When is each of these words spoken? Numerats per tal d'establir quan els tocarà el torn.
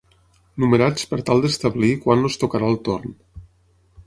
Numerats 0.63 1.05
per 1.11 1.19
tal 1.27 1.43
d'establir 1.43 1.91
quan 2.07 2.27
els 2.31 2.39
tocarà 2.45 2.71
el 2.75 2.81
torn. 2.89 3.15